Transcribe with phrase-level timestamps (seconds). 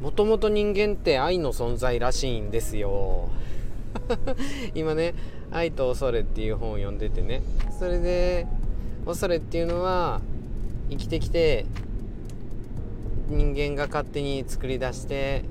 [0.00, 3.28] もともと人間って愛の存在らしいんですよ。
[4.74, 5.14] 今ね
[5.50, 7.42] 「愛と恐れ」っていう本を読んでてね。
[7.78, 8.46] それで
[9.06, 10.20] 恐れっていうのは
[10.90, 11.64] 生きてきて
[13.28, 15.44] 人間が勝手に作り出して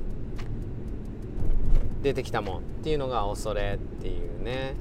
[2.04, 4.76] 出てきたもんっていうのが恐れっていうね。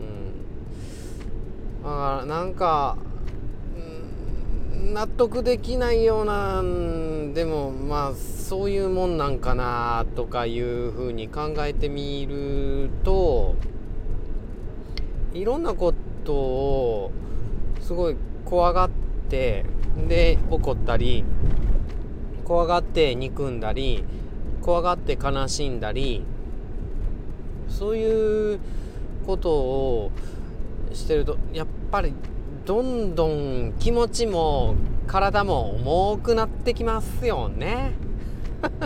[0.00, 1.84] うん。
[1.84, 2.96] だからなんか
[4.92, 6.62] 納得できないような
[7.34, 13.56] でもまあそういうもんなんかなとかいうふうに考えてみると
[15.34, 15.92] いろんなこ
[16.24, 17.10] とを
[17.80, 18.90] すごい怖がっ
[19.28, 19.64] て
[20.08, 21.24] で怒ったり
[22.44, 24.04] 怖がって憎んだり
[24.62, 26.24] 怖がって悲しんだり
[27.68, 28.60] そういう
[29.26, 30.12] ことを
[30.92, 32.14] してるとやっぱり
[32.66, 34.74] どんどん気持ちも
[35.06, 37.92] 体も重くなってきますよね。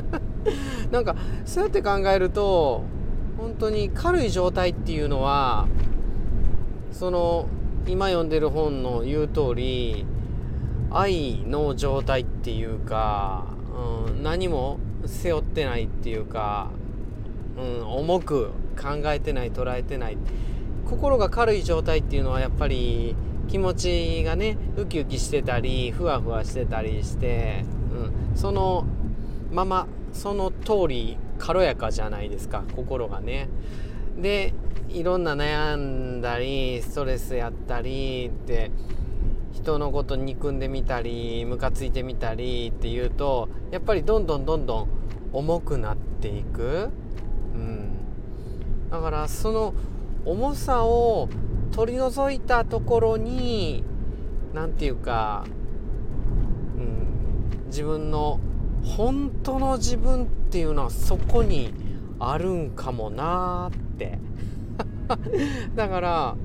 [0.92, 2.82] なんかそうやって考えると
[3.38, 5.66] 本当に軽い状態っていうのは
[6.92, 7.46] その
[7.86, 10.04] 今読んでる本の言う通り
[10.90, 13.46] 愛の状態っていうか、
[14.06, 16.68] うん、何も背負ってないっていうか、
[17.56, 20.18] うん、重く考えてない捉えてない。
[20.84, 23.14] 心が軽い状態っていうのはやっぱり
[23.50, 28.84] 気持ちがねウキウキしてたりふわふわしてたりして、うん、その
[29.50, 33.48] ままその通り軽やかじゃないですか心がね。
[34.16, 34.54] で
[34.88, 38.70] いろんな悩んだりストレスやったりって
[39.52, 44.88] 人のこと憎んでみたりムカついてみたりっていうとやっぱりどんどんどんどん
[45.32, 46.90] 重くなっていく、
[47.54, 47.90] うん、
[48.90, 49.74] だからその
[50.24, 51.28] 重さを
[51.72, 53.84] 取り除いたところに
[54.54, 55.44] 何て言うか、
[56.76, 58.40] うん、自分の
[58.84, 61.72] 本当の自分っていうのはそこに
[62.18, 64.18] あるんかもなーって。
[65.74, 66.36] だから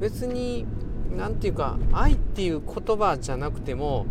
[0.00, 0.66] 別に
[1.16, 4.06] 何て言うか愛っていう言葉じゃなくても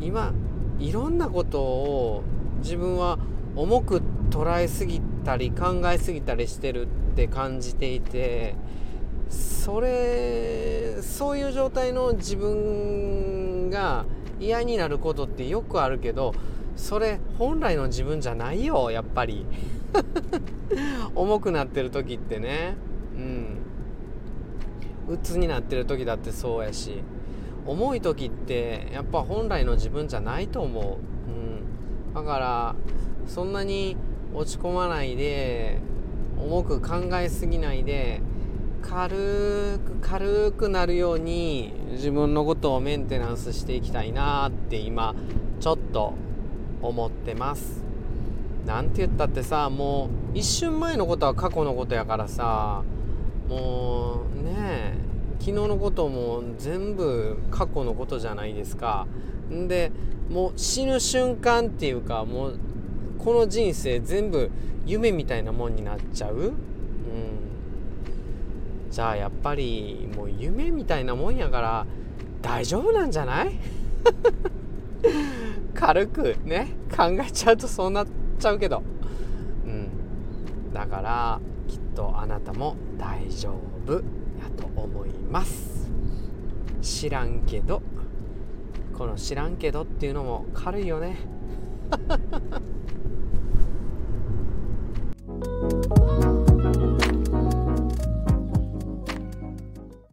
[0.00, 0.32] 今
[0.78, 2.22] いろんなことを
[2.60, 3.18] 自分は
[3.56, 8.54] 重く捉えすぎたり考えすぎたりしてるって感じていて
[9.28, 14.06] それそういう状態の自分が
[14.40, 16.34] 嫌になることってよくあるけど
[16.76, 19.46] それ本来の自分じゃないよやっぱり。
[21.14, 22.76] 重くなってる時ってね。
[23.16, 23.58] うん。
[25.08, 27.02] 鬱になってる時だってそうやし。
[27.68, 30.84] 重い時ってやっぱ本来の自分じゃないと思う、
[31.30, 32.74] うん、だから
[33.26, 33.94] そんなに
[34.34, 35.78] 落ち込まないで
[36.38, 38.22] 重く考えすぎないで
[38.82, 45.14] 軽く軽くなるように自分のことをメンテナンスしていきたいなって今
[45.60, 46.14] ちょっと
[46.80, 47.82] 思ってます。
[48.66, 52.82] なんて言ったってさもう一瞬前のことは過去のことやからさ
[53.48, 54.94] もうねえ
[55.40, 59.06] 昨日のことも全部過去のことじゃないですか。
[59.50, 59.90] んで
[60.28, 62.58] もう死ぬ瞬間っていうかもう
[63.18, 64.50] この人生全部
[64.84, 66.36] 夢みたいなもんになっちゃう。
[66.36, 66.52] うん。
[68.90, 71.86] じゃあやっぱりもう夢みたいなもんやから
[72.42, 73.52] 大丈夫なんじゃない？
[75.74, 78.06] 軽くね考えちゃうとそうなっ
[78.38, 78.82] ちゃうけど。
[79.66, 79.88] うん。
[80.72, 83.52] だからきっとあなたも大丈
[83.86, 84.00] 夫や
[84.56, 85.90] と思います。
[86.82, 87.82] 知らんけど。
[88.96, 91.18] この知らんけどっていうのも軽いよね。